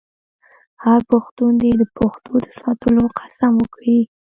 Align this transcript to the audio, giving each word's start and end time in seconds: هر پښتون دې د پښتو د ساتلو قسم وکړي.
هر 0.83 0.99
پښتون 1.11 1.51
دې 1.61 1.71
د 1.81 1.83
پښتو 1.97 2.33
د 2.45 2.47
ساتلو 2.61 3.03
قسم 3.19 3.51
وکړي. 3.57 3.99